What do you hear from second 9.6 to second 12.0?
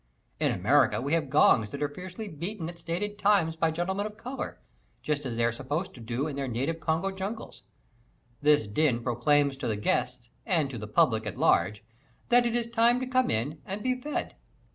the "guests" and to the public at large